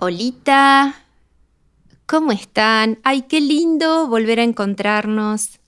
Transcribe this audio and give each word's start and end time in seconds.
Olita, 0.00 0.94
¿cómo 2.06 2.30
están? 2.30 3.00
Ay, 3.02 3.22
qué 3.22 3.40
lindo 3.40 4.06
volver 4.06 4.38
a 4.38 4.44
encontrarnos. 4.44 5.58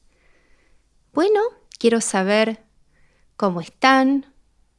Bueno, 1.12 1.40
quiero 1.80 2.00
saber 2.00 2.62
cómo 3.36 3.60
están. 3.60 4.32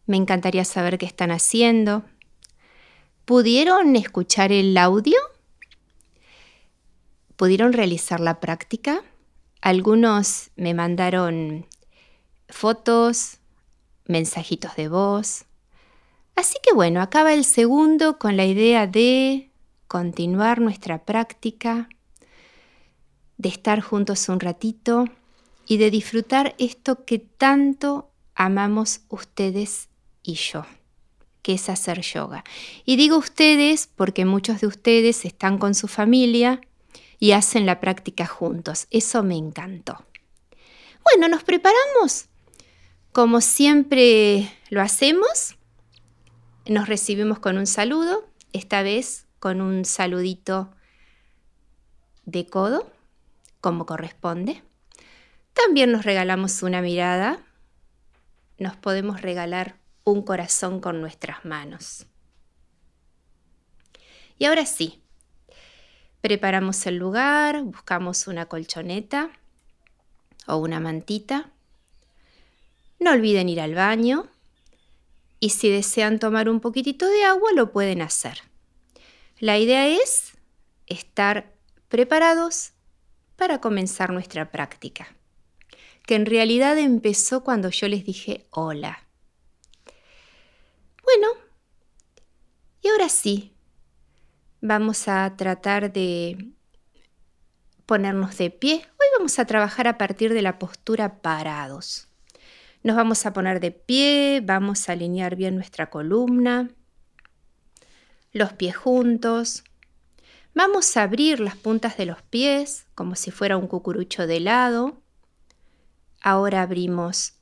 Me 0.06 0.16
encantaría 0.16 0.64
saber 0.64 0.98
qué 0.98 1.06
están 1.06 1.32
haciendo. 1.32 2.06
¿Pudieron 3.26 3.98
escuchar 3.98 4.54
el 4.54 4.78
audio? 4.78 5.18
¿Pudieron 7.36 7.74
realizar 7.74 8.22
la 8.22 8.40
práctica? 8.40 9.04
Algunos 9.60 10.52
me 10.56 10.74
mandaron 10.74 11.68
fotos, 12.48 13.40
mensajitos 14.06 14.78
de 14.78 14.88
voz. 14.88 15.44
Así 16.36 16.58
que 16.64 16.74
bueno, 16.74 17.02
acaba 17.02 17.34
el 17.34 17.46
segundo 17.46 18.18
con 18.18 18.38
la 18.38 18.46
idea 18.46 18.88
de 18.88 19.52
continuar 19.88 20.62
nuestra 20.62 21.04
práctica, 21.04 21.90
de 23.38 23.50
estar 23.50 23.82
juntos 23.82 24.30
un 24.30 24.40
ratito 24.40 25.06
y 25.68 25.78
de 25.78 25.92
disfrutar 25.92 26.56
esto 26.58 27.06
que 27.06 27.20
tanto 27.20 28.10
amamos 28.36 29.02
ustedes 29.10 29.90
y 30.24 30.36
yo, 30.36 30.66
que 31.42 31.54
es 31.54 31.70
hacer 31.70 32.02
yoga. 32.02 32.44
Y 32.86 32.96
digo 32.96 33.18
ustedes 33.18 33.88
porque 33.88 34.26
muchos 34.26 34.62
de 34.62 34.68
ustedes 34.68 35.26
están 35.26 35.58
con 35.58 35.76
su 35.76 35.88
familia 35.88 36.62
y 37.20 37.34
hacen 37.34 37.66
la 37.66 37.80
práctica 37.80 38.26
juntos. 38.26 38.88
Eso 38.90 39.24
me 39.24 39.38
encantó. 39.38 40.06
Bueno, 41.04 41.28
nos 41.28 41.44
preparamos. 41.44 42.26
Como 43.12 43.42
siempre 43.42 44.52
lo 44.70 44.82
hacemos, 44.82 45.58
nos 46.68 46.88
recibimos 46.88 47.40
con 47.40 47.58
un 47.58 47.66
saludo, 47.66 48.28
esta 48.54 48.84
vez 48.84 49.26
con 49.40 49.62
un 49.62 49.86
saludito 49.86 50.72
de 52.26 52.46
codo, 52.46 52.92
como 53.62 53.86
corresponde. 53.86 54.64
También 55.54 55.92
nos 55.92 56.06
regalamos 56.06 56.62
una 56.64 56.82
mirada, 56.82 57.40
nos 58.58 58.76
podemos 58.76 59.22
regalar 59.22 59.76
un 60.04 60.22
corazón 60.22 60.80
con 60.80 61.02
nuestras 61.02 61.46
manos. 61.46 62.06
Y 64.38 64.46
ahora 64.46 64.66
sí, 64.66 65.02
preparamos 66.22 66.86
el 66.86 66.98
lugar, 66.98 67.64
buscamos 67.64 68.28
una 68.28 68.46
colchoneta 68.46 69.32
o 70.48 70.58
una 70.58 70.80
mantita. 70.80 71.50
No 73.00 73.12
olviden 73.12 73.50
ir 73.50 73.62
al 73.62 73.76
baño 73.76 74.28
y 75.42 75.50
si 75.50 75.70
desean 75.70 76.20
tomar 76.20 76.48
un 76.48 76.62
poquitito 76.62 77.10
de 77.10 77.26
agua 77.26 77.50
lo 77.54 77.74
pueden 77.74 78.02
hacer. 78.02 78.44
La 79.40 79.58
idea 79.58 79.88
es 79.88 80.38
estar 80.86 81.52
preparados 81.90 82.74
para 83.36 83.60
comenzar 83.60 84.14
nuestra 84.14 84.52
práctica, 84.52 85.16
que 86.06 86.16
en 86.16 86.28
realidad 86.28 86.78
empezó 86.78 87.44
cuando 87.44 87.70
yo 87.72 87.88
les 87.88 88.06
dije 88.06 88.46
hola. 88.52 89.08
Bueno, 91.04 91.28
y 92.84 92.90
ahora 92.90 93.10
sí, 93.10 93.52
vamos 94.62 95.08
a 95.08 95.36
tratar 95.38 95.92
de 95.92 96.54
ponernos 97.88 98.38
de 98.38 98.52
pie. 98.52 98.76
Hoy 98.76 99.08
vamos 99.18 99.40
a 99.40 99.46
trabajar 99.46 99.88
a 99.88 99.98
partir 99.98 100.36
de 100.36 100.44
la 100.44 100.60
postura 100.60 101.20
parados. 101.24 102.11
Nos 102.84 102.96
vamos 102.96 103.26
a 103.26 103.34
poner 103.34 103.60
de 103.60 103.72
pie, 103.72 104.42
vamos 104.44 104.90
a 104.90 104.94
alinear 104.94 105.36
bien 105.36 105.56
nuestra 105.56 105.90
columna, 105.90 106.70
los 108.32 108.54
pies 108.54 108.76
juntos. 108.76 109.64
Vamos 110.56 110.98
a 110.98 111.04
abrir 111.04 111.40
las 111.40 111.56
puntas 111.56 111.96
de 111.98 112.08
los 112.08 112.22
pies 112.24 112.88
como 112.96 113.16
si 113.16 113.30
fuera 113.30 113.58
un 113.58 113.68
cucurucho 113.68 114.26
de 114.26 114.40
lado. 114.40 115.02
Ahora 116.22 116.64
abrimos 116.64 117.36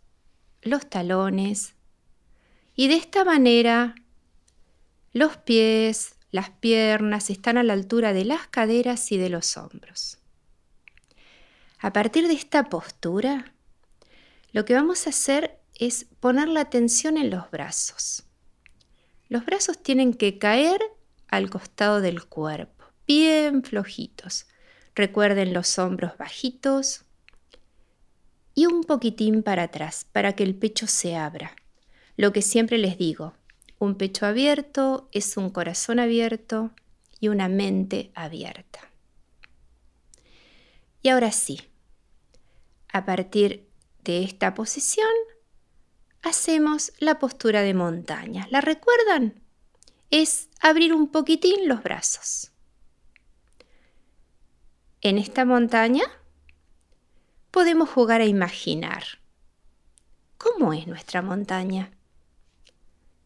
los 0.61 0.89
talones 0.89 1.73
y 2.75 2.87
de 2.87 2.95
esta 2.95 3.23
manera 3.23 3.95
los 5.11 5.37
pies, 5.37 6.15
las 6.31 6.49
piernas 6.49 7.29
están 7.29 7.57
a 7.57 7.63
la 7.63 7.73
altura 7.73 8.13
de 8.13 8.25
las 8.25 8.47
caderas 8.47 9.11
y 9.11 9.17
de 9.17 9.29
los 9.29 9.57
hombros. 9.57 10.19
A 11.79 11.93
partir 11.93 12.27
de 12.27 12.33
esta 12.33 12.65
postura, 12.65 13.53
lo 14.51 14.65
que 14.65 14.73
vamos 14.73 15.05
a 15.05 15.11
hacer 15.11 15.59
es 15.75 16.05
poner 16.19 16.47
la 16.47 16.61
atención 16.61 17.17
en 17.17 17.29
los 17.29 17.49
brazos. 17.51 18.23
Los 19.29 19.45
brazos 19.45 19.81
tienen 19.81 20.13
que 20.13 20.37
caer 20.39 20.81
al 21.27 21.49
costado 21.49 22.01
del 22.01 22.25
cuerpo, 22.25 22.85
bien 23.07 23.63
flojitos. 23.63 24.47
Recuerden 24.95 25.53
los 25.53 25.77
hombros 25.77 26.17
bajitos 26.17 27.05
y 28.55 28.65
un 28.65 28.83
poquitín 28.83 29.43
para 29.43 29.63
atrás 29.63 30.05
para 30.11 30.33
que 30.33 30.43
el 30.43 30.55
pecho 30.55 30.87
se 30.87 31.15
abra. 31.15 31.55
Lo 32.17 32.33
que 32.33 32.41
siempre 32.41 32.77
les 32.77 32.97
digo, 32.97 33.33
un 33.77 33.95
pecho 33.95 34.25
abierto 34.25 35.07
es 35.13 35.37
un 35.37 35.51
corazón 35.51 35.99
abierto 35.99 36.71
y 37.19 37.29
una 37.29 37.47
mente 37.47 38.11
abierta. 38.15 38.79
Y 41.01 41.09
ahora 41.09 41.31
sí, 41.31 41.61
a 42.91 43.05
partir 43.05 43.68
esta 44.17 44.55
posición, 44.55 45.07
hacemos 46.21 46.91
la 46.99 47.19
postura 47.19 47.61
de 47.61 47.73
montaña. 47.73 48.47
¿La 48.49 48.61
recuerdan? 48.61 49.41
Es 50.11 50.49
abrir 50.59 50.93
un 50.93 51.11
poquitín 51.11 51.67
los 51.67 51.83
brazos. 51.83 52.51
En 55.01 55.17
esta 55.17 55.45
montaña 55.45 56.03
podemos 57.51 57.89
jugar 57.89 58.21
a 58.21 58.25
imaginar. 58.25 59.03
¿Cómo 60.37 60.73
es 60.73 60.87
nuestra 60.87 61.21
montaña? 61.21 61.91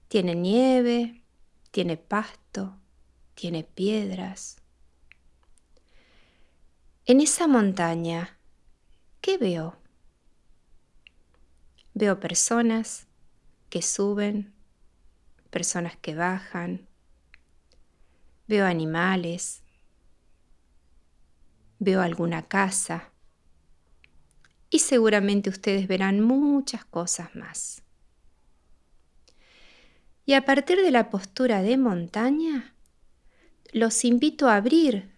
Tiene 0.08 0.36
nieve, 0.36 1.24
tiene 1.72 1.98
pasto, 1.98 2.78
tiene 3.34 3.64
piedras. 3.64 4.58
En 7.06 7.22
esa 7.22 7.48
montaña, 7.48 8.38
¿qué 9.22 9.38
veo? 9.38 9.83
Veo 11.94 12.20
personas 12.20 13.08
que 13.70 13.82
suben, 13.82 14.54
personas 15.50 15.96
que 15.98 16.16
bajan, 16.16 16.88
veo 18.48 18.66
animales, 18.66 19.62
veo 21.80 22.02
alguna 22.02 22.44
casa. 22.44 23.12
Y 24.70 24.80
seguramente 24.80 25.50
ustedes 25.50 25.88
verán 25.88 26.22
muchas 26.22 26.84
cosas 26.86 27.36
más. 27.36 27.84
Y 30.26 30.34
a 30.34 30.46
partir 30.46 30.82
de 30.82 30.90
la 30.90 31.10
postura 31.10 31.62
de 31.62 31.78
montaña, 31.78 32.74
los 33.72 34.06
invito 34.06 34.48
a 34.48 34.56
abrir 34.56 35.12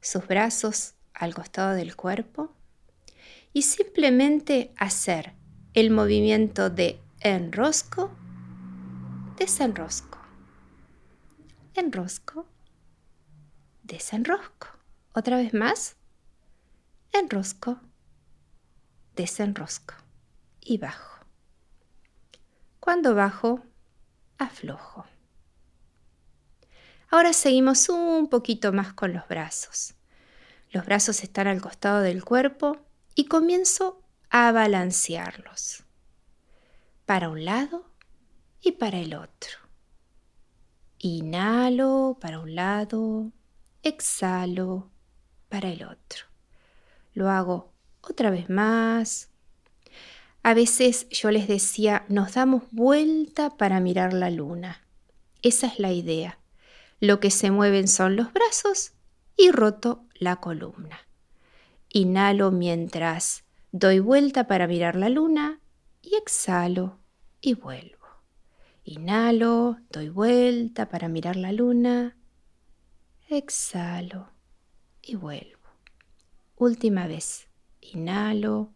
sus 0.00 0.26
brazos 0.26 0.94
al 1.14 1.34
costado 1.34 1.74
del 1.74 1.96
cuerpo 1.96 2.54
y 3.52 3.62
simplemente 3.62 4.72
hacer 4.76 5.41
el 5.74 5.90
movimiento 5.90 6.68
de 6.68 7.00
enrosco, 7.20 8.10
desenrosco, 9.38 10.18
enrosco, 11.74 12.46
desenrosco. 13.82 14.68
Otra 15.14 15.38
vez 15.38 15.54
más, 15.54 15.96
enrosco, 17.12 17.80
desenrosco 19.16 19.94
y 20.60 20.76
bajo. 20.76 21.24
Cuando 22.78 23.14
bajo, 23.14 23.62
aflojo. 24.36 25.06
Ahora 27.10 27.32
seguimos 27.32 27.88
un 27.88 28.28
poquito 28.28 28.72
más 28.72 28.92
con 28.92 29.14
los 29.14 29.26
brazos. 29.28 29.94
Los 30.70 30.84
brazos 30.84 31.22
están 31.22 31.46
al 31.46 31.60
costado 31.62 32.00
del 32.00 32.24
cuerpo 32.24 32.78
y 33.14 33.26
comienzo 33.26 34.01
a 34.34 34.50
balancearlos 34.50 35.84
para 37.04 37.28
un 37.28 37.44
lado 37.44 37.84
y 38.62 38.72
para 38.72 38.98
el 38.98 39.14
otro. 39.14 39.58
Inhalo 40.98 42.16
para 42.18 42.38
un 42.40 42.54
lado, 42.54 43.30
exhalo 43.82 44.90
para 45.50 45.68
el 45.68 45.84
otro. 45.84 46.24
Lo 47.12 47.28
hago 47.28 47.74
otra 48.00 48.30
vez 48.30 48.48
más. 48.48 49.28
A 50.42 50.54
veces 50.54 51.10
yo 51.10 51.30
les 51.30 51.46
decía, 51.46 52.06
nos 52.08 52.32
damos 52.32 52.62
vuelta 52.70 53.58
para 53.58 53.80
mirar 53.80 54.14
la 54.14 54.30
luna. 54.30 54.80
Esa 55.42 55.66
es 55.66 55.78
la 55.78 55.92
idea. 55.92 56.38
Lo 57.00 57.20
que 57.20 57.30
se 57.30 57.50
mueven 57.50 57.86
son 57.86 58.16
los 58.16 58.32
brazos 58.32 58.92
y 59.36 59.50
roto 59.50 60.06
la 60.14 60.36
columna. 60.36 61.00
Inhalo 61.90 62.50
mientras 62.50 63.41
Doy 63.72 63.98
vuelta 63.98 64.46
para 64.46 64.66
mirar 64.66 64.96
la 64.96 65.08
luna 65.08 65.60
y 66.00 66.14
exhalo 66.14 66.98
y 67.40 67.54
vuelvo. 67.54 68.06
Inhalo, 68.84 69.78
doy 69.90 70.08
vuelta 70.08 70.88
para 70.88 71.08
mirar 71.08 71.36
la 71.36 71.52
luna 71.52 72.16
exhalo 73.36 74.30
y 75.00 75.16
vuelvo. 75.16 75.58
Última 76.56 77.06
vez. 77.06 77.48
Inhalo. 77.80 78.72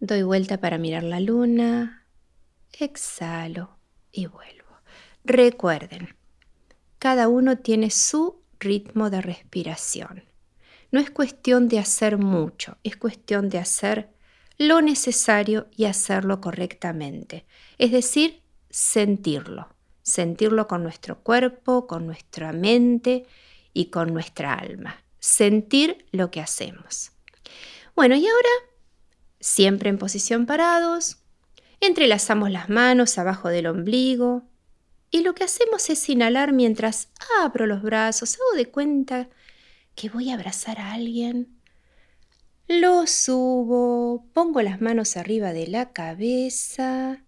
Doy 0.00 0.22
vuelta 0.22 0.58
para 0.58 0.78
mirar 0.78 1.02
la 1.02 1.20
luna. 1.20 2.06
Exhalo 2.72 3.78
y 4.10 4.26
vuelvo. 4.26 4.64
Recuerden, 5.24 6.16
cada 6.98 7.28
uno 7.28 7.58
tiene 7.58 7.90
su 7.90 8.42
ritmo 8.58 9.10
de 9.10 9.20
respiración. 9.20 10.24
No 10.94 11.00
es 11.00 11.10
cuestión 11.10 11.66
de 11.66 11.80
hacer 11.80 12.18
mucho, 12.18 12.76
es 12.84 12.96
cuestión 12.96 13.48
de 13.48 13.58
hacer 13.58 14.10
lo 14.58 14.80
necesario 14.80 15.66
y 15.76 15.86
hacerlo 15.86 16.40
correctamente. 16.40 17.46
Es 17.78 17.90
decir, 17.90 18.42
sentirlo. 18.70 19.74
Sentirlo 20.04 20.68
con 20.68 20.84
nuestro 20.84 21.18
cuerpo, 21.18 21.88
con 21.88 22.06
nuestra 22.06 22.52
mente 22.52 23.26
y 23.72 23.86
con 23.86 24.12
nuestra 24.14 24.54
alma. 24.54 25.02
Sentir 25.18 26.06
lo 26.12 26.30
que 26.30 26.40
hacemos. 26.40 27.10
Bueno, 27.96 28.14
y 28.14 28.28
ahora, 28.28 28.50
siempre 29.40 29.90
en 29.90 29.98
posición 29.98 30.46
parados, 30.46 31.16
entrelazamos 31.80 32.52
las 32.52 32.68
manos 32.68 33.18
abajo 33.18 33.48
del 33.48 33.66
ombligo 33.66 34.44
y 35.10 35.22
lo 35.22 35.34
que 35.34 35.42
hacemos 35.42 35.90
es 35.90 36.08
inhalar 36.08 36.52
mientras 36.52 37.08
abro 37.42 37.66
los 37.66 37.82
brazos, 37.82 38.36
hago 38.36 38.56
de 38.56 38.70
cuenta 38.70 39.28
que 39.94 40.08
voy 40.08 40.30
a 40.30 40.34
abrazar 40.34 40.78
a 40.80 40.92
alguien. 40.92 41.60
Lo 42.66 43.06
subo, 43.06 44.26
pongo 44.32 44.62
las 44.62 44.80
manos 44.80 45.16
arriba 45.16 45.52
de 45.52 45.66
la 45.66 45.92
cabeza 45.92 47.22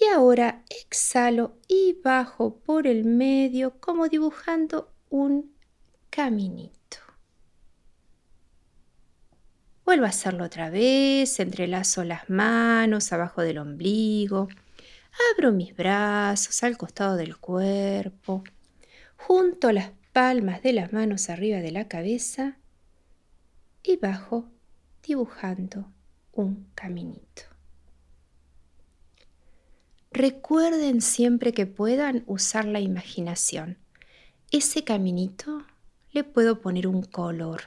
y 0.00 0.06
ahora 0.06 0.64
exhalo 0.70 1.58
y 1.68 1.98
bajo 2.02 2.58
por 2.60 2.86
el 2.86 3.04
medio 3.04 3.78
como 3.78 4.08
dibujando 4.08 4.92
un 5.10 5.54
caminito. 6.10 6.74
Vuelvo 9.84 10.06
a 10.06 10.08
hacerlo 10.08 10.44
otra 10.44 10.70
vez, 10.70 11.38
entrelazo 11.40 12.04
las 12.04 12.30
manos 12.30 13.12
abajo 13.12 13.42
del 13.42 13.58
ombligo, 13.58 14.48
abro 15.34 15.52
mis 15.52 15.76
brazos 15.76 16.62
al 16.62 16.78
costado 16.78 17.16
del 17.16 17.36
cuerpo, 17.36 18.42
junto 19.16 19.70
las 19.72 19.92
palmas 20.14 20.62
de 20.62 20.72
las 20.72 20.92
manos 20.92 21.28
arriba 21.28 21.58
de 21.58 21.72
la 21.72 21.88
cabeza 21.88 22.56
y 23.82 23.96
bajo 23.96 24.48
dibujando 25.02 25.92
un 26.32 26.68
caminito. 26.76 27.42
Recuerden 30.12 31.02
siempre 31.02 31.52
que 31.52 31.66
puedan 31.66 32.22
usar 32.28 32.64
la 32.64 32.78
imaginación. 32.78 33.76
Ese 34.52 34.84
caminito 34.84 35.66
le 36.12 36.22
puedo 36.22 36.60
poner 36.60 36.86
un 36.86 37.02
color, 37.02 37.62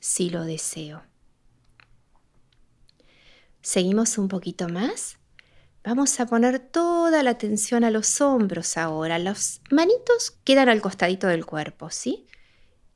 si 0.00 0.30
lo 0.30 0.44
deseo. 0.44 1.02
Seguimos 3.60 4.16
un 4.16 4.28
poquito 4.28 4.70
más. 4.70 5.19
Vamos 5.82 6.20
a 6.20 6.26
poner 6.26 6.58
toda 6.58 7.22
la 7.22 7.30
atención 7.30 7.84
a 7.84 7.90
los 7.90 8.20
hombros 8.20 8.76
ahora. 8.76 9.18
Los 9.18 9.60
manitos 9.70 10.32
quedan 10.44 10.68
al 10.68 10.80
costadito 10.80 11.26
del 11.26 11.46
cuerpo, 11.46 11.90
¿sí? 11.90 12.26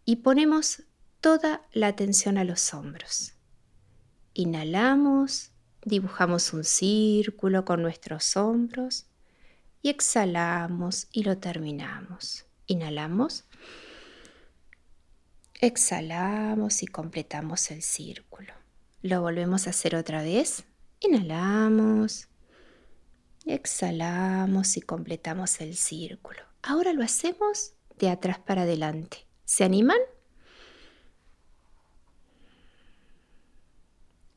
Y 0.05 0.17
ponemos 0.17 0.83
toda 1.21 1.63
la 1.73 1.89
atención 1.89 2.37
a 2.37 2.45
los 2.45 2.75
hombros. 2.75 3.33
Inhalamos 4.35 5.55
Dibujamos 5.85 6.55
un 6.55 6.65
círculo 6.65 7.67
con 7.67 7.83
nuestros 7.83 8.39
hombros 8.39 9.05
y 9.83 9.91
exhalamos 9.91 11.09
y 11.13 11.25
lo 11.25 11.37
terminamos. 11.37 12.47
Inhalamos, 12.67 13.45
exhalamos 15.61 16.83
y 16.83 16.87
completamos 16.87 17.71
el 17.71 17.83
círculo. 17.83 18.55
Lo 19.03 19.21
volvemos 19.21 19.67
a 19.67 19.71
hacer 19.71 19.95
otra 19.95 20.23
vez. 20.23 20.65
Inhalamos, 21.01 22.29
exhalamos 23.45 24.77
y 24.77 24.81
completamos 24.81 25.61
el 25.61 25.77
círculo. 25.77 26.41
Ahora 26.63 26.93
lo 26.93 27.03
hacemos 27.03 27.75
de 27.99 28.11
atrás 28.11 28.39
para 28.39 28.63
adelante. 28.63 29.27
¿Se 29.45 29.65
animan? 29.65 29.99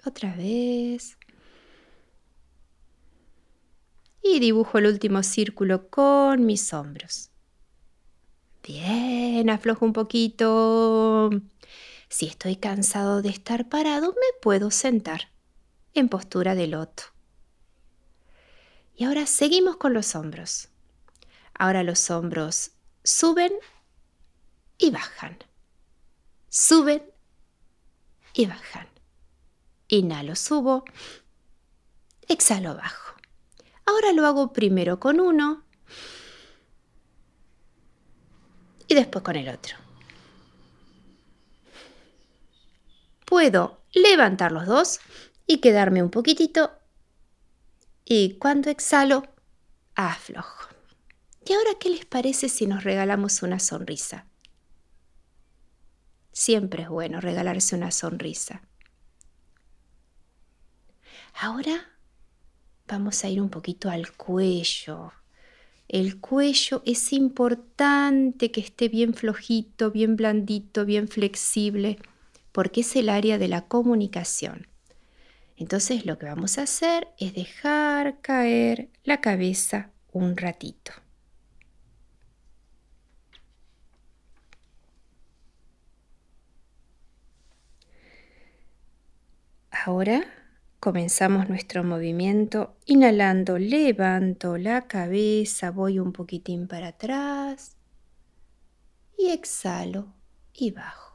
Otra 0.05 0.33
vez. 0.35 1.17
y 4.33 4.39
dibujo 4.39 4.77
el 4.77 4.87
último 4.87 5.23
círculo 5.23 5.89
con 5.89 6.45
mis 6.45 6.73
hombros. 6.73 7.29
Bien, 8.63 9.49
aflojo 9.49 9.85
un 9.85 9.93
poquito. 9.93 11.29
Si 12.09 12.25
estoy 12.25 12.57
cansado 12.57 13.21
de 13.21 13.29
estar 13.29 13.69
parado, 13.69 14.09
me 14.09 14.41
puedo 14.41 14.71
sentar 14.71 15.31
en 15.93 16.09
postura 16.09 16.55
de 16.55 16.67
loto. 16.67 17.03
Y 18.97 19.03
ahora 19.03 19.27
seguimos 19.27 19.77
con 19.77 19.93
los 19.93 20.15
hombros. 20.15 20.69
Ahora 21.53 21.83
los 21.83 22.09
hombros 22.09 22.71
suben 23.03 23.53
y 24.79 24.89
bajan. 24.89 25.37
Suben 26.49 27.03
y 28.33 28.47
bajan. 28.47 28.87
Inhalo, 29.87 30.35
subo. 30.35 30.83
Exhalo, 32.27 32.75
bajo. 32.75 33.13
Ahora 33.85 34.13
lo 34.13 34.25
hago 34.25 34.51
primero 34.51 34.99
con 34.99 35.19
uno 35.19 35.63
y 38.87 38.95
después 38.95 39.23
con 39.23 39.35
el 39.35 39.47
otro. 39.49 39.77
Puedo 43.25 43.79
levantar 43.93 44.51
los 44.51 44.65
dos 44.65 44.99
y 45.45 45.59
quedarme 45.59 46.01
un 46.01 46.09
poquitito 46.09 46.71
y 48.09 48.35
cuando 48.35 48.69
exhalo, 48.69 49.23
aflojo. 49.95 50.69
¿Y 51.45 51.51
ahora 51.51 51.71
qué 51.77 51.89
les 51.89 52.05
parece 52.05 52.47
si 52.47 52.65
nos 52.65 52.85
regalamos 52.85 53.43
una 53.43 53.59
sonrisa? 53.59 54.25
Siempre 56.31 56.83
es 56.83 56.89
bueno 56.89 57.19
regalarse 57.19 57.75
una 57.75 57.91
sonrisa. 57.91 58.61
Ahora 61.33 61.89
vamos 62.87 63.25
a 63.25 63.29
ir 63.29 63.41
un 63.41 63.49
poquito 63.49 63.89
al 63.89 64.13
cuello. 64.13 65.11
El 65.89 66.21
cuello 66.21 66.83
es 66.85 67.11
importante 67.11 68.51
que 68.51 68.61
esté 68.61 68.87
bien 68.87 69.13
flojito, 69.13 69.91
bien 69.91 70.15
blandito, 70.15 70.85
bien 70.85 71.09
flexible, 71.09 71.97
porque 72.53 72.81
es 72.81 72.95
el 72.95 73.09
área 73.09 73.37
de 73.37 73.49
la 73.49 73.67
comunicación. 73.67 74.67
Entonces 75.57 76.05
lo 76.05 76.17
que 76.17 76.27
vamos 76.27 76.57
a 76.57 76.63
hacer 76.63 77.09
es 77.19 77.33
dejar 77.33 78.21
caer 78.21 78.89
la 79.03 79.19
cabeza 79.19 79.91
un 80.11 80.37
ratito. 80.37 80.93
Ahora 89.71 90.25
Comenzamos 90.79 91.49
nuestro 91.49 91.83
movimiento 91.83 92.77
inhalando, 92.85 93.57
levanto 93.57 94.57
la 94.57 94.87
cabeza, 94.87 95.71
voy 95.71 95.97
un 95.97 96.13
poquitín 96.13 96.67
para 96.67 96.89
atrás 96.89 97.75
y 99.17 99.31
exhalo 99.31 100.13
y 100.53 100.69
bajo. 100.69 101.13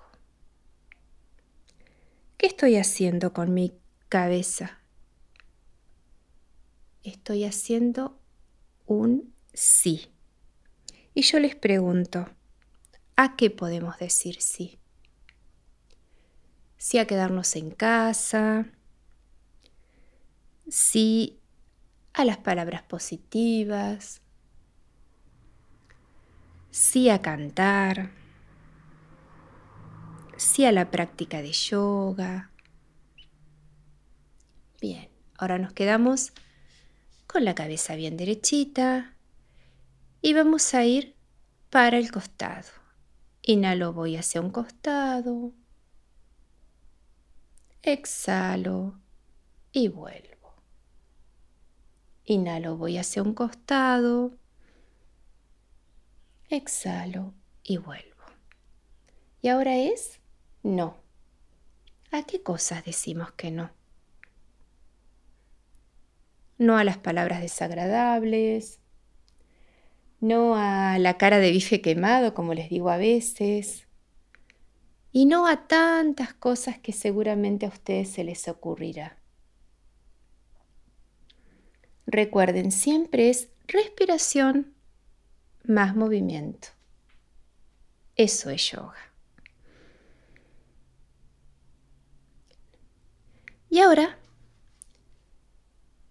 ¿Qué 2.36 2.48
estoy 2.48 2.76
haciendo 2.76 3.32
con 3.32 3.54
mi 3.54 3.72
cabeza? 4.12 4.78
Estoy 7.02 7.46
haciendo 7.46 8.20
un 8.84 9.32
sí. 9.54 10.12
Y 11.14 11.22
yo 11.22 11.38
les 11.38 11.56
pregunto, 11.56 12.28
¿a 13.16 13.36
qué 13.36 13.48
podemos 13.48 13.98
decir 13.98 14.42
sí? 14.42 14.78
Sí 16.76 16.98
a 16.98 17.06
quedarnos 17.06 17.56
en 17.56 17.70
casa, 17.70 18.66
sí 20.68 21.40
a 22.12 22.26
las 22.26 22.36
palabras 22.36 22.82
positivas, 22.82 24.20
sí 26.70 27.08
a 27.08 27.22
cantar, 27.22 28.10
sí 30.36 30.66
a 30.66 30.72
la 30.72 30.90
práctica 30.90 31.40
de 31.40 31.52
yoga. 31.52 32.51
Bien, 34.82 35.08
ahora 35.38 35.58
nos 35.60 35.72
quedamos 35.74 36.32
con 37.28 37.44
la 37.44 37.54
cabeza 37.54 37.94
bien 37.94 38.16
derechita 38.16 39.14
y 40.20 40.34
vamos 40.34 40.74
a 40.74 40.84
ir 40.84 41.14
para 41.70 41.98
el 41.98 42.10
costado. 42.10 42.66
Inhalo, 43.42 43.92
voy 43.92 44.16
hacia 44.16 44.40
un 44.40 44.50
costado. 44.50 45.52
Exhalo 47.82 48.98
y 49.70 49.86
vuelvo. 49.86 50.52
Inhalo, 52.24 52.76
voy 52.76 52.98
hacia 52.98 53.22
un 53.22 53.34
costado. 53.34 54.36
exhalo 56.48 57.34
y 57.62 57.76
vuelvo. 57.76 58.24
¿Y 59.42 59.48
ahora 59.48 59.76
es? 59.76 60.18
No. 60.64 60.96
¿A 62.10 62.24
qué 62.24 62.42
cosas 62.42 62.84
decimos 62.84 63.30
que 63.34 63.52
no? 63.52 63.70
No 66.62 66.76
a 66.76 66.84
las 66.84 66.96
palabras 66.96 67.40
desagradables, 67.40 68.78
no 70.20 70.54
a 70.54 70.96
la 71.00 71.18
cara 71.18 71.40
de 71.40 71.50
bife 71.50 71.80
quemado, 71.80 72.34
como 72.34 72.54
les 72.54 72.70
digo 72.70 72.88
a 72.88 72.98
veces, 72.98 73.88
y 75.10 75.26
no 75.26 75.48
a 75.48 75.66
tantas 75.66 76.34
cosas 76.34 76.78
que 76.78 76.92
seguramente 76.92 77.66
a 77.66 77.68
ustedes 77.68 78.10
se 78.10 78.22
les 78.22 78.46
ocurrirá. 78.46 79.18
Recuerden, 82.06 82.70
siempre 82.70 83.28
es 83.28 83.48
respiración 83.66 84.72
más 85.64 85.96
movimiento. 85.96 86.68
Eso 88.14 88.50
es 88.50 88.70
yoga. 88.70 89.12
Y 93.68 93.80
ahora 93.80 94.21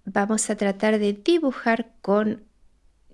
vamos 0.05 0.49
a 0.49 0.55
tratar 0.55 0.99
de 0.99 1.13
dibujar 1.13 1.91
con 2.01 2.43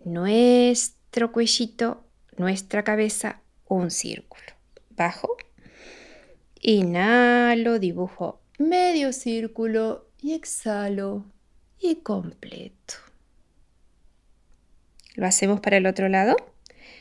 nuestro 0.03 1.31
cuellito, 1.31 2.03
nuestra 2.37 2.83
cabeza, 2.83 3.41
un 3.67 3.91
círculo. 3.91 4.43
Bajo, 4.91 5.37
inhalo, 6.61 7.79
dibujo 7.79 8.41
medio 8.57 9.13
círculo 9.13 10.07
y 10.21 10.33
exhalo 10.33 11.25
y 11.79 11.97
completo. 11.97 12.95
Lo 15.15 15.27
hacemos 15.27 15.59
para 15.59 15.77
el 15.77 15.85
otro 15.85 16.09
lado. 16.09 16.35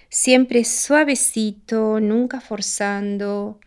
Siempre 0.08 0.64
suavecito, 0.64 2.00
nunca 2.00 2.40
forzando. 2.40 3.60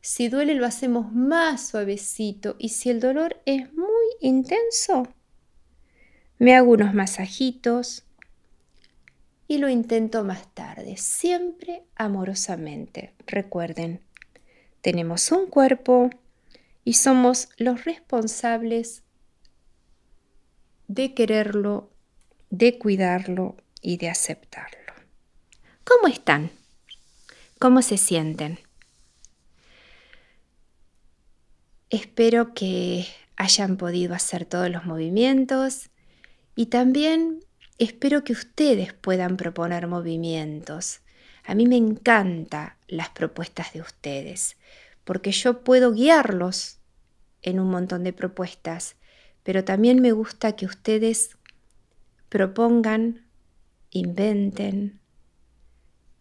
Si 0.00 0.28
duele 0.28 0.54
lo 0.54 0.66
hacemos 0.66 1.12
más 1.12 1.68
suavecito 1.68 2.56
y 2.58 2.70
si 2.70 2.90
el 2.90 3.00
dolor 3.00 3.40
es 3.46 3.72
muy 3.72 4.06
intenso, 4.20 5.08
me 6.44 6.54
hago 6.54 6.72
unos 6.72 6.92
masajitos 6.92 8.04
y 9.48 9.56
lo 9.56 9.70
intento 9.70 10.24
más 10.24 10.52
tarde, 10.52 10.98
siempre 10.98 11.84
amorosamente. 11.96 13.14
Recuerden, 13.26 14.02
tenemos 14.82 15.32
un 15.32 15.46
cuerpo 15.46 16.10
y 16.84 16.92
somos 16.94 17.48
los 17.56 17.86
responsables 17.86 19.04
de 20.86 21.14
quererlo, 21.14 21.90
de 22.50 22.78
cuidarlo 22.78 23.56
y 23.80 23.96
de 23.96 24.10
aceptarlo. 24.10 24.92
¿Cómo 25.82 26.12
están? 26.12 26.50
¿Cómo 27.58 27.80
se 27.80 27.96
sienten? 27.96 28.58
Espero 31.88 32.52
que 32.52 33.06
hayan 33.36 33.78
podido 33.78 34.12
hacer 34.14 34.44
todos 34.44 34.68
los 34.68 34.84
movimientos 34.84 35.88
y 36.54 36.66
también 36.66 37.40
espero 37.78 38.24
que 38.24 38.32
ustedes 38.32 38.92
puedan 38.92 39.36
proponer 39.36 39.86
movimientos. 39.86 41.00
A 41.44 41.54
mí 41.54 41.66
me 41.66 41.76
encantan 41.76 42.74
las 42.88 43.10
propuestas 43.10 43.72
de 43.72 43.80
ustedes 43.80 44.56
porque 45.04 45.32
yo 45.32 45.62
puedo 45.62 45.92
guiarlos 45.92 46.78
en 47.42 47.60
un 47.60 47.68
montón 47.68 48.04
de 48.04 48.12
propuestas, 48.12 48.96
pero 49.42 49.64
también 49.64 50.00
me 50.00 50.12
gusta 50.12 50.56
que 50.56 50.66
ustedes 50.66 51.36
propongan 52.30 53.24
inventen 53.90 55.00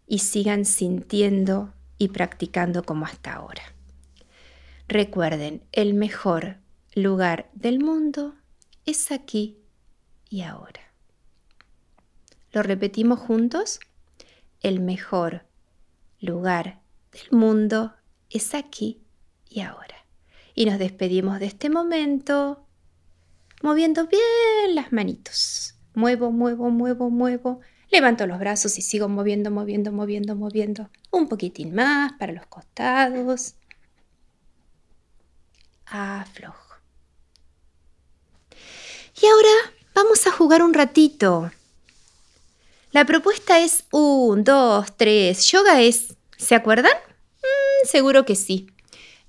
y 0.06 0.20
sigan 0.20 0.64
sintiendo 0.66 1.74
y 1.98 2.10
practicando 2.10 2.84
como 2.84 3.06
hasta 3.06 3.34
ahora. 3.34 3.64
Recuerden, 4.88 5.64
el 5.72 5.94
mejor 5.94 6.58
lugar 6.94 7.50
del 7.54 7.80
mundo 7.80 8.36
es 8.86 9.12
aquí 9.12 9.63
y 10.34 10.42
ahora. 10.42 10.82
¿Lo 12.52 12.64
repetimos 12.64 13.20
juntos? 13.20 13.80
El 14.62 14.80
mejor 14.80 15.46
lugar 16.20 16.82
del 17.12 17.38
mundo 17.38 17.94
es 18.32 18.56
aquí 18.56 19.00
y 19.48 19.62
ahora. 19.62 20.08
Y 20.56 20.66
nos 20.66 20.80
despedimos 20.80 21.40
de 21.40 21.46
este 21.46 21.70
momento 21.70 22.66
moviendo 23.62 24.08
bien 24.08 24.74
las 24.74 24.92
manitos 24.92 25.76
muevo, 25.94 26.32
muevo, 26.32 26.72
muevo, 26.72 27.12
muevo, 27.12 27.60
levanto 27.92 28.26
los 28.26 28.40
brazos 28.40 28.80
y 28.80 28.82
sigo 28.82 29.08
moviendo, 29.08 29.52
moviendo, 29.52 29.92
moviendo, 29.92 30.36
moviendo. 30.36 30.90
Un 31.12 31.30
poquitín 31.30 31.76
más 31.76 32.14
para 32.14 32.34
los 32.34 32.48
costados. 32.48 33.54
Aflojo. 35.86 36.78
Y 39.22 39.28
ahora 39.28 39.83
vamos 40.04 40.28
a 40.28 40.32
jugar 40.32 40.62
un 40.62 40.74
ratito. 40.74 41.50
La 42.92 43.06
propuesta 43.06 43.60
es 43.62 43.86
un, 43.92 44.44
dos, 44.44 44.88
tres. 44.98 45.50
Yoga 45.50 45.82
es, 45.82 46.16
¿se 46.38 46.56
acuerdan? 46.56 46.92
Mm, 47.38 47.88
seguro 47.88 48.26
que 48.26 48.36
sí. 48.36 48.68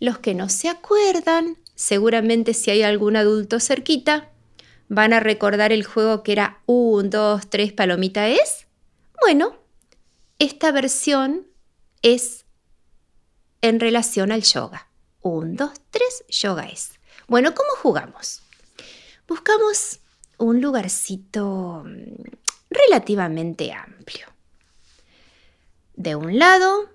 Los 0.00 0.19
que 0.19 0.35
no 0.35 0.49
se 0.49 0.69
acuerdan, 0.69 1.59
seguramente 1.76 2.54
si 2.54 2.73
hay 2.73 2.83
algún 2.83 3.14
adulto 3.14 3.61
cerquita, 3.61 4.31
van 4.88 5.12
a 5.12 5.21
recordar 5.21 5.73
el 5.73 5.85
juego 5.85 6.25
que 6.25 6.33
era 6.33 6.59
1, 6.66 7.09
2, 7.09 7.49
3, 7.49 7.73
palomita 7.73 8.26
es. 8.28 8.66
Bueno, 9.21 9.57
esta 10.40 10.73
versión 10.73 11.47
es 12.02 12.47
en 13.62 13.78
relación 13.78 14.33
al 14.33 14.43
yoga. 14.43 14.88
1, 15.23 15.52
2, 15.54 15.71
3, 15.90 16.25
yoga 16.28 16.64
es. 16.64 16.90
Bueno, 17.28 17.54
¿cómo 17.54 17.71
jugamos? 17.81 18.43
Buscamos 19.28 20.00
un 20.44 20.60
lugarcito 20.60 21.82
mm, 21.84 22.22
relativamente 22.70 23.72
amplio. 23.72 24.26
De 25.94 26.14
un 26.16 26.38
lado, 26.38 26.90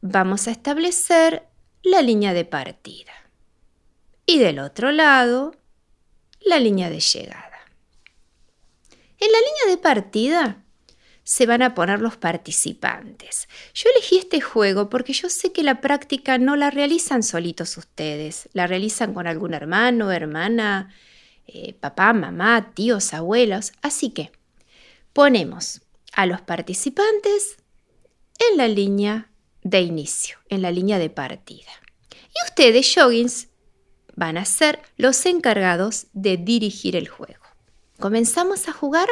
vamos 0.00 0.48
a 0.48 0.50
establecer 0.50 1.48
la 1.82 2.02
línea 2.02 2.32
de 2.32 2.44
partida. 2.44 3.12
Y 4.26 4.38
del 4.38 4.58
otro 4.58 4.92
lado, 4.92 5.54
la 6.40 6.58
línea 6.58 6.90
de 6.90 7.00
llegada. 7.00 7.58
En 9.20 9.32
la 9.32 9.38
línea 9.38 9.76
de 9.76 9.82
partida 9.82 10.64
se 11.24 11.44
van 11.44 11.60
a 11.62 11.74
poner 11.74 12.00
los 12.00 12.16
participantes. 12.16 13.48
Yo 13.74 13.90
elegí 13.94 14.16
este 14.16 14.40
juego 14.40 14.88
porque 14.88 15.12
yo 15.12 15.28
sé 15.28 15.52
que 15.52 15.62
la 15.62 15.80
práctica 15.80 16.38
no 16.38 16.56
la 16.56 16.70
realizan 16.70 17.22
solitos 17.22 17.76
ustedes, 17.76 18.48
la 18.52 18.66
realizan 18.66 19.12
con 19.12 19.26
algún 19.26 19.54
hermano, 19.54 20.10
hermana, 20.10 20.94
eh, 21.48 21.72
papá, 21.72 22.12
mamá, 22.12 22.72
tíos, 22.74 23.14
abuelos. 23.14 23.72
Así 23.82 24.10
que 24.10 24.30
ponemos 25.12 25.80
a 26.12 26.26
los 26.26 26.42
participantes 26.42 27.56
en 28.50 28.58
la 28.58 28.68
línea 28.68 29.30
de 29.62 29.80
inicio, 29.80 30.38
en 30.48 30.62
la 30.62 30.70
línea 30.70 30.98
de 30.98 31.10
partida. 31.10 31.70
Y 32.10 32.48
ustedes, 32.48 32.92
joggins, 32.94 33.48
van 34.14 34.36
a 34.36 34.44
ser 34.44 34.80
los 34.96 35.24
encargados 35.26 36.06
de 36.12 36.36
dirigir 36.36 36.96
el 36.96 37.08
juego. 37.08 37.44
¿Comenzamos 37.98 38.68
a 38.68 38.72
jugar? 38.72 39.08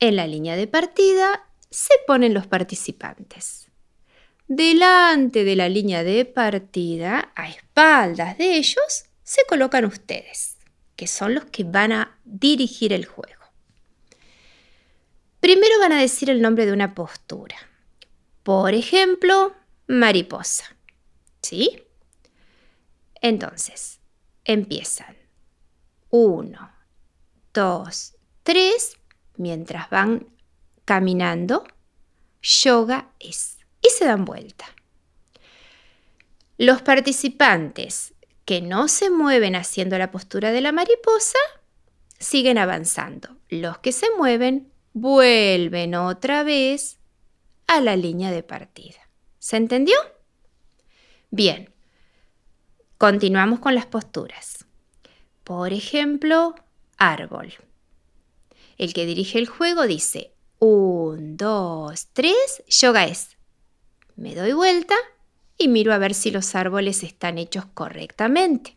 En 0.00 0.16
la 0.16 0.26
línea 0.26 0.56
de 0.56 0.66
partida 0.66 1.46
se 1.70 1.94
ponen 2.06 2.34
los 2.34 2.46
participantes. 2.46 3.70
Delante 4.48 5.44
de 5.44 5.56
la 5.56 5.68
línea 5.68 6.04
de 6.04 6.24
partida, 6.24 7.32
a 7.34 7.48
espaldas 7.48 8.36
de 8.38 8.56
ellos, 8.56 9.06
se 9.22 9.42
colocan 9.48 9.84
ustedes, 9.84 10.55
que 10.96 11.06
son 11.06 11.34
los 11.34 11.44
que 11.44 11.64
van 11.64 11.92
a 11.92 12.18
dirigir 12.24 12.92
el 12.92 13.04
juego. 13.04 13.44
Primero 15.40 15.78
van 15.78 15.92
a 15.92 16.00
decir 16.00 16.30
el 16.30 16.42
nombre 16.42 16.66
de 16.66 16.72
una 16.72 16.94
postura. 16.94 17.56
Por 18.42 18.74
ejemplo, 18.74 19.54
mariposa. 19.86 20.64
¿Sí? 21.42 21.82
Entonces, 23.20 24.00
empiezan. 24.44 25.16
Uno, 26.10 26.72
dos, 27.52 28.14
tres. 28.42 28.96
Mientras 29.36 29.90
van 29.90 30.26
caminando, 30.84 31.64
yoga 32.42 33.12
es. 33.20 33.58
Y 33.82 33.90
se 33.90 34.06
dan 34.06 34.24
vuelta. 34.24 34.66
Los 36.58 36.80
participantes 36.82 38.14
que 38.46 38.62
no 38.62 38.88
se 38.88 39.10
mueven 39.10 39.54
haciendo 39.54 39.98
la 39.98 40.10
postura 40.10 40.50
de 40.52 40.62
la 40.62 40.72
mariposa, 40.72 41.38
siguen 42.18 42.56
avanzando. 42.56 43.36
Los 43.50 43.76
que 43.78 43.92
se 43.92 44.06
mueven, 44.16 44.72
vuelven 44.94 45.94
otra 45.94 46.42
vez 46.42 46.98
a 47.66 47.82
la 47.82 47.94
línea 47.96 48.30
de 48.30 48.42
partida. 48.42 49.10
¿Se 49.38 49.58
entendió? 49.58 49.96
Bien, 51.30 51.76
Continuamos 52.98 53.58
con 53.58 53.74
las 53.74 53.84
posturas. 53.84 54.64
Por 55.44 55.74
ejemplo, 55.74 56.54
árbol. 56.96 57.52
El 58.78 58.94
que 58.94 59.04
dirige 59.04 59.38
el 59.38 59.46
juego 59.46 59.86
dice 59.86 60.32
1, 60.60 60.70
Un, 60.70 61.36
dos, 61.36 62.08
tres. 62.14 62.62
Yoga 62.68 63.04
es. 63.04 63.36
Me 64.16 64.34
doy 64.34 64.54
vuelta 64.54 64.94
y 65.58 65.68
miro 65.68 65.92
a 65.92 65.98
ver 65.98 66.14
si 66.14 66.30
los 66.30 66.54
árboles 66.54 67.02
están 67.02 67.38
hechos 67.38 67.66
correctamente. 67.66 68.74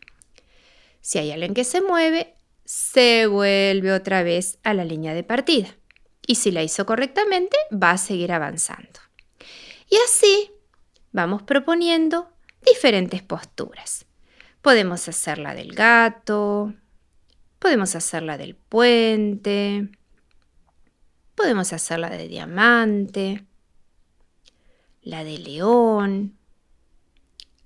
Si 1.00 1.18
hay 1.18 1.32
alguien 1.32 1.54
que 1.54 1.64
se 1.64 1.80
mueve, 1.80 2.34
se 2.64 3.26
vuelve 3.26 3.92
otra 3.92 4.22
vez 4.22 4.58
a 4.62 4.74
la 4.74 4.84
línea 4.84 5.14
de 5.14 5.24
partida. 5.24 5.68
Y 6.26 6.36
si 6.36 6.50
la 6.50 6.62
hizo 6.62 6.86
correctamente, 6.86 7.56
va 7.72 7.92
a 7.92 7.98
seguir 7.98 8.32
avanzando. 8.32 9.00
Y 9.88 9.96
así 10.04 10.52
vamos 11.12 11.42
proponiendo 11.42 12.28
diferentes 12.64 13.22
posturas. 13.22 14.06
Podemos 14.62 15.08
hacer 15.08 15.38
la 15.38 15.54
del 15.54 15.74
gato, 15.74 16.74
podemos 17.58 17.94
hacer 17.96 18.22
la 18.22 18.36
del 18.38 18.54
puente, 18.54 19.88
podemos 21.34 21.72
hacer 21.72 21.98
la 21.98 22.10
de 22.10 22.28
diamante, 22.28 23.44
la 25.02 25.24
de 25.24 25.38
león, 25.38 26.38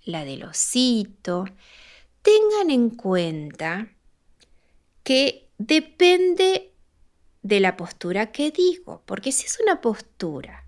la 0.04 0.24
del 0.24 0.44
osito. 0.44 1.44
Tengan 2.22 2.70
en 2.70 2.90
cuenta 2.90 3.88
que 5.02 5.48
depende 5.58 6.72
de 7.42 7.60
la 7.60 7.76
postura 7.76 8.32
que 8.32 8.50
digo, 8.50 9.02
porque 9.04 9.32
si 9.32 9.46
es 9.46 9.58
una 9.60 9.80
postura 9.80 10.64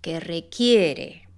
que 0.00 0.20
requiere 0.20 1.28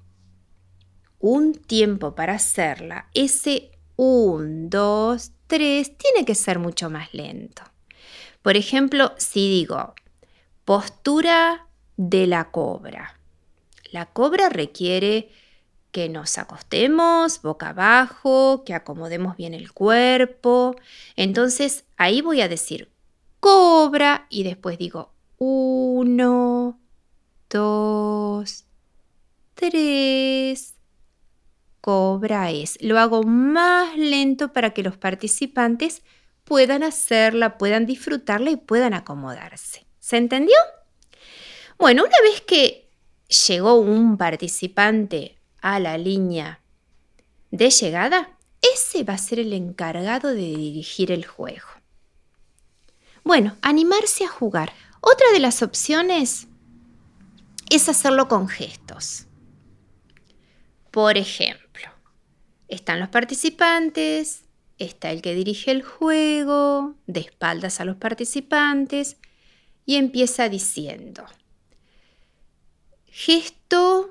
un 1.19 1.55
tiempo 1.55 2.15
para 2.15 2.35
hacerla, 2.35 3.09
ese 3.15 3.71
1, 3.97 4.69
2, 4.69 5.33
3 5.47 5.99
tiene 5.99 6.25
que 6.25 6.35
ser 6.35 6.59
mucho 6.59 6.91
más 6.91 7.13
lento. 7.13 7.63
Por 8.43 8.57
ejemplo, 8.57 9.13
si 9.19 9.49
digo 9.49 9.95
postura 10.65 11.69
de 11.97 12.27
la 12.27 12.51
cobra. 12.51 13.19
La 13.93 14.07
cobra 14.07 14.49
requiere 14.49 15.31
que 15.97 16.11
nos 16.11 16.37
acostemos 16.37 17.41
boca 17.41 17.71
abajo, 17.71 18.65
que 18.67 18.75
acomodemos 18.75 19.35
bien 19.35 19.55
el 19.55 19.73
cuerpo. 19.73 20.76
Entonces 21.17 21.87
ahí 21.97 22.21
voy 22.21 22.43
a 22.43 22.49
decir 22.49 22.93
cobra 23.41 24.26
y 24.29 24.43
después 24.43 24.76
digo 24.76 25.15
uno, 25.38 26.79
dos, 27.49 28.67
tres. 29.55 30.75
Cobra 31.81 32.50
es. 32.50 32.76
Lo 32.83 32.99
hago 32.99 33.23
más 33.23 33.97
lento 33.97 34.53
para 34.53 34.75
que 34.75 34.83
los 34.83 34.99
participantes 34.99 36.03
puedan 36.45 36.83
hacerla, 36.83 37.57
puedan 37.57 37.87
disfrutarla 37.87 38.50
y 38.50 38.57
puedan 38.57 38.93
acomodarse. 38.93 39.87
¿Se 39.99 40.19
entendió? 40.19 40.57
Bueno, 41.79 42.03
una 42.05 42.31
vez 42.31 42.43
que 42.43 42.91
llegó 43.49 43.76
un 43.76 44.19
participante 44.19 45.37
a 45.61 45.81
la 45.81 45.99
línea 45.99 46.61
de 47.51 47.71
llegada, 47.71 48.37
ese 48.75 49.05
va 49.05 49.15
a 49.15 49.19
ser 49.19 49.39
el 49.39 49.53
encargado 49.53 50.29
de 50.29 50.57
dirigir 50.57 51.13
el 51.13 51.25
juego. 51.27 51.67
Bueno, 53.25 53.57
animarse 53.63 54.25
a 54.25 54.29
jugar. 54.29 54.73
Otra 55.01 55.31
de 55.33 55.41
las 55.41 55.63
opciones 55.63 56.47
es 57.71 57.89
hacerlo 57.89 58.29
con 58.29 58.49
gestos. 58.49 59.27
Por 60.91 61.17
ejemplo, 61.17 61.91
están 62.69 63.01
los 63.01 63.09
participantes, 63.09 64.45
está 64.79 65.11
el 65.11 65.23
que 65.23 65.35
dirige 65.35 65.71
el 65.71 65.83
juego, 65.83 66.95
de 67.07 67.21
espaldas 67.21 67.81
a 67.81 67.85
los 67.85 67.97
participantes, 67.97 69.17
y 69.85 69.97
empieza 69.97 70.49
diciendo, 70.49 71.25
gesto 73.07 74.11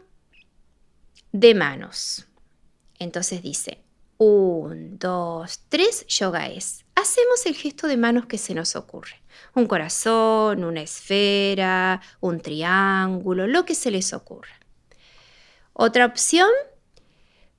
de 1.39 1.53
manos. 1.53 2.27
Entonces 2.97 3.41
dice, 3.41 3.83
un, 4.17 4.97
dos, 4.97 5.61
tres, 5.69 6.05
yoga 6.07 6.47
es 6.47 6.85
hacemos 6.95 7.45
el 7.45 7.55
gesto 7.55 7.87
de 7.87 7.97
manos 7.97 8.25
que 8.25 8.37
se 8.37 8.55
nos 8.55 8.75
ocurre. 8.75 9.21
Un 9.53 9.67
corazón, 9.67 10.63
una 10.63 10.81
esfera, 10.81 12.01
un 12.21 12.39
triángulo, 12.39 13.47
lo 13.47 13.65
que 13.65 13.75
se 13.75 13.91
les 13.91 14.13
ocurra. 14.13 14.59
Otra 15.73 16.05
opción 16.05 16.49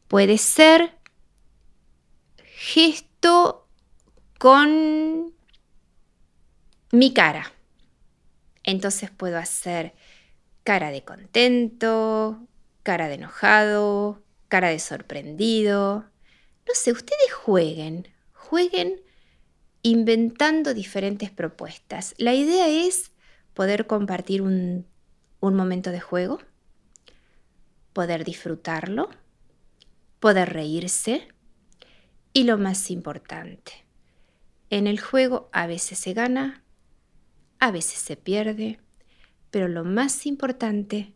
puede 0.09 0.39
ser 0.39 0.97
gesto 2.57 3.69
con 4.39 5.35
mi 6.93 7.13
cara. 7.13 7.53
Entonces 8.65 9.11
puedo 9.11 9.39
hacer 9.39 9.95
cara 10.65 10.91
de 10.91 11.05
contento, 11.05 12.41
cara 12.87 13.09
de 13.09 13.15
enojado, 13.15 14.23
cara 14.47 14.69
de 14.69 14.79
sorprendido. 14.79 16.09
No 16.69 16.75
sé, 16.75 16.93
ustedes 16.93 17.33
jueguen, 17.33 18.07
jueguen 18.33 19.03
inventando 19.83 20.73
diferentes 20.73 21.33
propuestas. 21.33 22.15
La 22.17 22.33
idea 22.35 22.69
es 22.69 23.11
poder 23.55 23.89
compartir 23.89 24.41
un, 24.41 24.87
momento 25.41 25.91
de 25.91 25.99
juego, 25.99 26.39
poder 27.93 28.23
disfrutarlo, 28.23 29.11
poder 30.21 30.53
reírse 30.53 31.27
y 32.33 32.45
lo 32.45 32.57
más 32.57 32.93
importante, 32.93 33.85
en 34.71 34.87
el 34.87 35.01
juego 35.01 35.51
a 35.53 35.67
veces 35.67 35.99
se 35.99 36.13
gana, 36.13 36.63
a 37.59 37.73
veces 37.73 37.99
se 37.99 38.17
pierde, 38.17 38.79
pero 39.51 39.67
lo 39.67 39.83
más 39.83 40.25
importante 40.25 41.16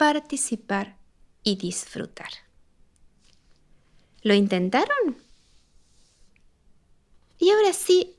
participar 0.00 0.96
y 1.42 1.56
disfrutar. 1.56 2.30
¿Lo 4.22 4.32
intentaron? 4.32 5.18
Y 7.38 7.50
ahora 7.50 7.74
sí, 7.74 8.16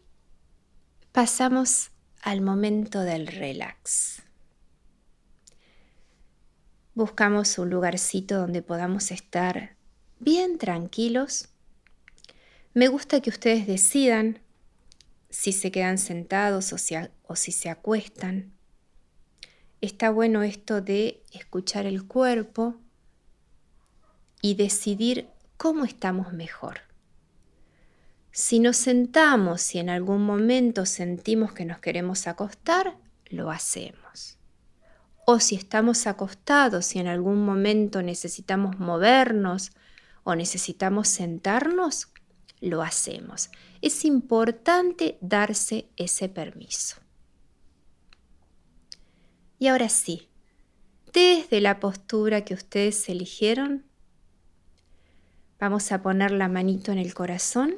pasamos 1.12 1.90
al 2.22 2.42
momento 2.42 3.00
del 3.00 3.26
relax. 3.26 4.22
Buscamos 6.94 7.58
un 7.58 7.72
lugarcito 7.72 8.38
donde 8.38 8.62
podamos 8.62 9.10
estar 9.10 9.76
bien 10.20 10.60
tranquilos. 10.60 11.50
Me 12.76 12.90
gusta 12.90 13.22
que 13.22 13.32
ustedes 13.32 13.66
decidan 13.66 14.40
si 15.32 15.52
se 15.52 15.72
quedan 15.72 15.98
sentados 15.98 16.74
o 16.74 16.78
si, 17.36 17.52
se 17.52 17.70
acuestan. 17.72 18.54
Está 19.82 20.12
bueno 20.12 20.44
esto 20.44 20.80
de 20.80 21.24
escuchar 21.32 21.88
el 21.88 22.06
cuerpo 22.06 22.76
y 24.40 24.54
decidir 24.54 25.28
cómo 25.58 25.86
estamos 25.86 26.34
mejor. 26.34 26.82
Si 28.32 28.60
nos 28.60 28.78
sentamos 28.78 29.74
y 29.74 29.80
en 29.80 29.90
algún 29.90 30.24
momento 30.24 30.86
sentimos 30.86 31.54
que 31.54 31.66
nos 31.66 31.80
queremos 31.80 32.28
acostar, 32.28 32.96
lo 33.26 33.50
hacemos. 33.50 34.38
O 35.26 35.40
si 35.40 35.56
estamos 35.56 36.06
acostados 36.06 36.96
y 36.96 37.00
en 37.00 37.08
algún 37.08 37.44
momento 37.44 38.04
necesitamos 38.04 38.80
movernos 38.80 39.72
o 40.24 40.36
necesitamos 40.36 41.08
sentarnos, 41.08 42.10
lo 42.60 42.84
hacemos. 42.84 43.50
Es 43.82 44.06
importante 44.06 45.18
darse 45.22 45.90
ese 45.98 46.30
permiso. 46.30 46.98
Y 49.62 49.68
ahora 49.68 49.90
sí, 49.90 50.28
desde 51.14 51.62
la 51.62 51.80
postura 51.80 52.44
que 52.44 52.56
ustedes 52.56 53.08
eligieron, 53.10 53.86
vamos 55.60 55.92
a 55.92 56.02
poner 56.02 56.32
la 56.32 56.48
manito 56.48 56.92
en 56.92 56.98
el 56.98 57.14
corazón 57.14 57.76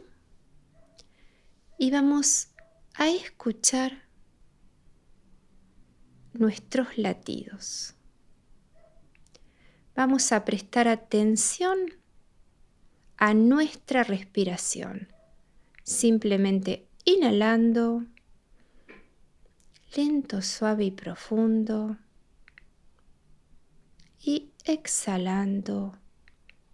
y 1.78 1.92
vamos 1.92 2.54
a 2.94 3.10
escuchar 3.10 4.04
nuestros 6.32 6.98
latidos. 6.98 7.96
Vamos 9.94 10.32
a 10.32 10.46
prestar 10.46 10.88
atención 10.88 11.80
a 13.18 13.34
nuestra 13.34 14.06
respiración, 14.06 15.10
simplemente 15.84 16.88
inhalando, 17.04 18.06
lento, 19.96 20.42
suave 20.42 20.86
y 20.86 20.92
profundo, 20.92 21.98
y 24.20 24.52
exhalando, 24.64 25.98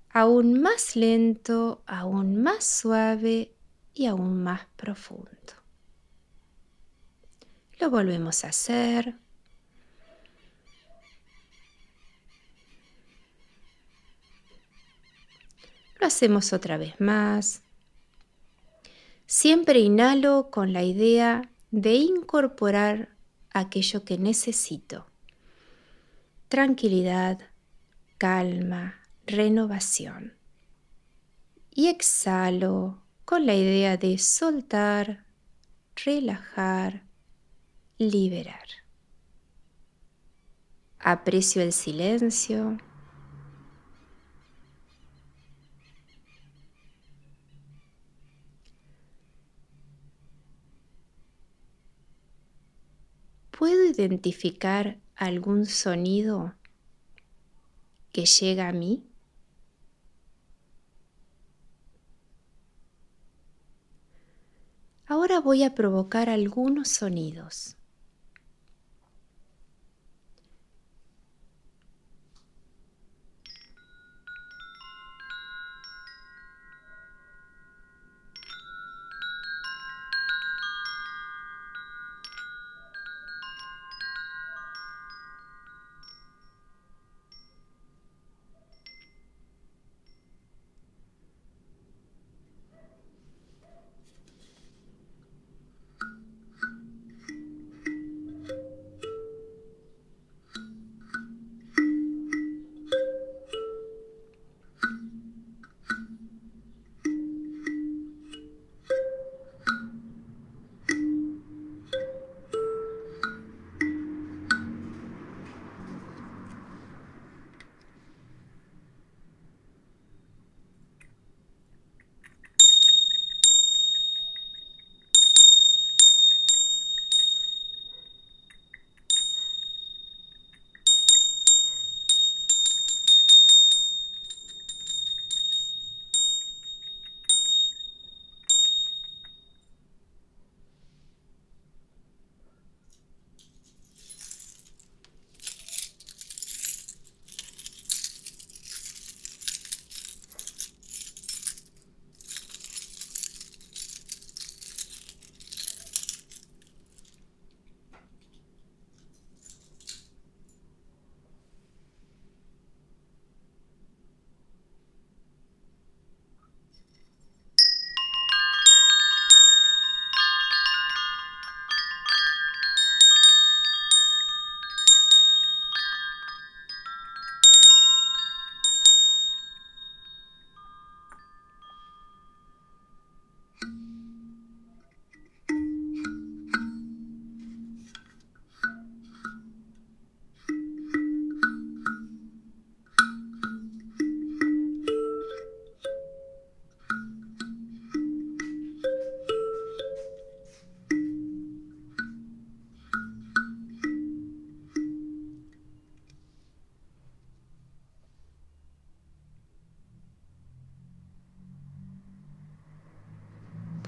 aún 0.09 0.61
más 0.61 0.95
lento, 0.95 1.83
aún 1.85 2.41
más 2.41 2.63
suave 2.63 3.53
y 3.93 4.05
aún 4.05 4.43
más 4.43 4.65
profundo. 4.75 5.29
Lo 7.79 7.89
volvemos 7.89 8.43
a 8.43 8.49
hacer. 8.49 9.15
Lo 15.99 16.07
hacemos 16.07 16.53
otra 16.53 16.77
vez 16.77 16.99
más. 16.99 17.61
Siempre 19.25 19.79
inhalo 19.79 20.49
con 20.49 20.73
la 20.73 20.83
idea 20.83 21.49
de 21.71 21.95
incorporar 21.95 23.09
aquello 23.53 24.03
que 24.03 24.17
necesito. 24.17 25.05
tranquilidad, 26.47 27.39
calma, 28.17 28.95
renovación. 29.27 30.33
Y 31.69 31.87
exhalo 31.89 33.03
con 33.23 33.45
la 33.45 33.53
idea 33.53 33.97
de 33.97 34.17
soltar, 34.17 35.25
relajar, 35.95 37.03
liberar. 37.99 38.67
Aprecio 40.97 41.61
el 41.61 41.71
silencio. 41.71 42.77
¿Puedo 53.59 53.83
identificar 53.83 55.01
algún 55.17 55.65
sonido 55.65 56.55
que 58.13 58.25
llega 58.25 58.69
a 58.69 58.71
mí? 58.71 59.03
Ahora 65.05 65.41
voy 65.41 65.63
a 65.63 65.75
provocar 65.75 66.29
algunos 66.29 66.87
sonidos. 66.87 67.75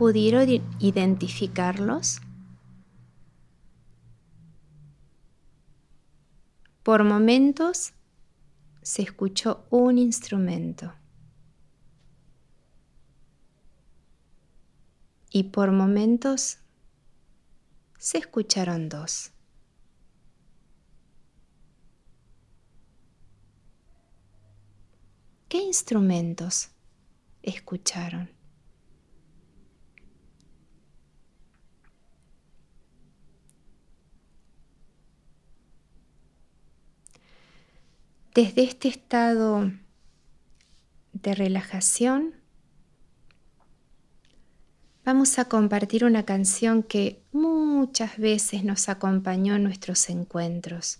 ¿Pudieron 0.02 0.50
identificarlos? 0.80 2.22
Por 6.82 7.04
momentos 7.04 7.94
se 8.82 9.04
escuchó 9.04 9.64
un 9.70 10.00
instrumento 10.00 10.92
y 15.30 15.44
por 15.44 15.72
momentos 15.72 16.58
se 18.00 18.18
escucharon 18.18 18.90
dos. 18.90 19.30
¿Qué 25.48 25.60
instrumentos 25.60 26.70
escucharon? 27.44 28.41
Desde 38.34 38.64
este 38.64 38.88
estado 38.88 39.70
de 41.12 41.36
relajación, 41.36 42.34
vamos 45.04 45.38
a 45.38 45.50
compartir 45.50 46.06
una 46.06 46.24
canción 46.24 46.82
que 46.82 47.22
muchas 47.34 48.18
veces 48.18 48.64
nos 48.64 48.88
acompañó 48.88 49.56
en 49.56 49.64
nuestros 49.64 50.10
encuentros, 50.10 51.00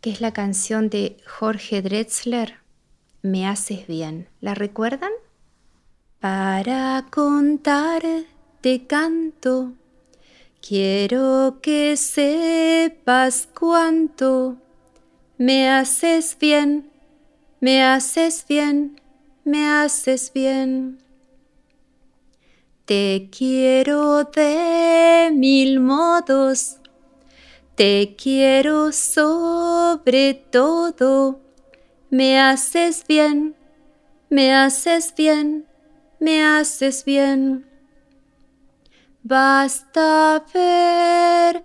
que 0.00 0.10
es 0.10 0.20
la 0.20 0.32
canción 0.32 0.90
de 0.90 1.18
Jorge 1.24 1.82
Drexler, 1.82 2.56
Me 3.22 3.46
haces 3.46 3.86
bien. 3.86 4.28
¿La 4.40 4.54
recuerdan? 4.54 5.12
Para 6.18 7.06
contarte 7.12 8.86
canto, 8.88 9.74
quiero 10.60 11.60
que 11.62 11.96
sepas 11.96 13.48
cuánto 13.54 14.56
me 15.40 15.70
haces 15.70 16.36
bien, 16.38 16.90
me 17.60 17.82
haces 17.82 18.44
bien, 18.46 19.00
me 19.42 19.66
haces 19.70 20.30
bien. 20.34 20.98
Te 22.84 23.30
quiero 23.32 24.24
de 24.24 25.30
mil 25.32 25.80
modos, 25.80 26.76
te 27.74 28.16
quiero 28.22 28.92
sobre 28.92 30.34
todo. 30.34 31.40
Me 32.10 32.38
haces 32.38 33.02
bien, 33.08 33.56
me 34.28 34.52
haces 34.52 35.14
bien, 35.16 35.66
me 36.18 36.44
haces 36.44 37.02
bien. 37.06 37.64
Basta 39.22 40.44
ver 40.52 41.64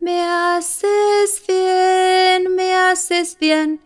Me 0.00 0.22
haces 0.22 1.42
bien, 1.46 2.54
me 2.54 2.74
haces 2.74 3.36
bien, 3.38 3.80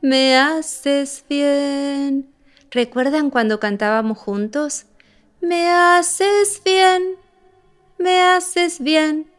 me 0.00 0.34
haces 0.34 1.22
bien. 1.28 2.32
¿Recuerdan 2.70 3.28
cuando 3.28 3.60
cantábamos 3.60 4.16
juntos? 4.16 4.86
Me 5.42 5.68
haces 5.68 6.62
bien, 6.64 7.16
me 7.98 8.22
haces 8.22 8.80
bien, 8.80 9.30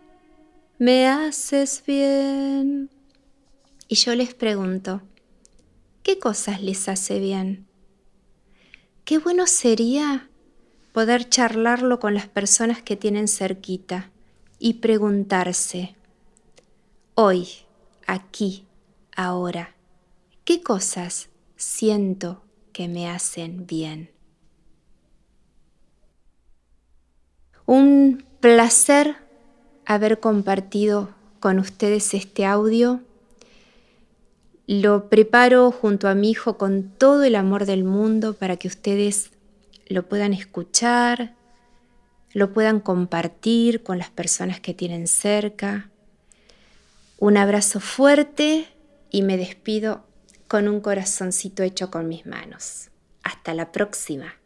me 0.77 1.07
haces 1.07 1.81
bien. 1.87 2.91
Y 3.87 3.95
yo 3.95 4.13
les 4.13 4.35
pregunto, 4.35 5.01
¿qué 6.03 6.19
cosas 6.19 6.61
les 6.61 6.87
hace 6.87 7.19
bien? 7.19 7.65
Qué 9.05 9.17
bueno 9.17 9.47
sería 9.47 10.29
poder 10.91 11.27
charlarlo 11.29 11.99
con 11.99 12.13
las 12.13 12.27
personas 12.27 12.83
que 12.83 12.95
tienen 12.95 13.27
cerquita 13.27 14.11
y 14.59 14.75
preguntarse, 14.75 15.95
hoy, 17.15 17.47
aquí, 18.07 18.65
ahora, 19.15 19.75
¿qué 20.45 20.61
cosas 20.61 21.29
siento 21.55 22.41
que 22.73 22.87
me 22.87 23.09
hacen 23.09 23.67
bien? 23.67 24.11
Un 27.65 28.25
placer 28.39 29.17
haber 29.85 30.19
compartido 30.19 31.09
con 31.39 31.59
ustedes 31.59 32.13
este 32.13 32.45
audio. 32.45 33.01
Lo 34.67 35.09
preparo 35.09 35.71
junto 35.71 36.07
a 36.07 36.15
mi 36.15 36.31
hijo 36.31 36.57
con 36.57 36.91
todo 36.97 37.23
el 37.23 37.35
amor 37.35 37.65
del 37.65 37.83
mundo 37.83 38.33
para 38.33 38.57
que 38.57 38.67
ustedes 38.67 39.31
lo 39.87 40.07
puedan 40.07 40.33
escuchar, 40.33 41.35
lo 42.33 42.53
puedan 42.53 42.79
compartir 42.79 43.83
con 43.83 43.97
las 43.97 44.09
personas 44.09 44.59
que 44.59 44.73
tienen 44.73 45.07
cerca. 45.07 45.90
Un 47.21 47.37
abrazo 47.37 47.79
fuerte 47.79 48.65
y 49.11 49.21
me 49.21 49.37
despido 49.37 50.07
con 50.47 50.67
un 50.67 50.81
corazoncito 50.81 51.61
hecho 51.61 51.91
con 51.91 52.07
mis 52.07 52.25
manos. 52.25 52.89
Hasta 53.21 53.53
la 53.53 53.71
próxima. 53.71 54.40